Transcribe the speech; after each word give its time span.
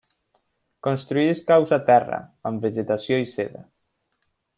Construeix 0.85 1.43
caus 1.51 1.73
a 1.77 1.79
terra, 1.89 2.19
amb 2.51 2.65
vegetació 2.67 3.21
i 3.25 3.29
seda. 3.35 3.63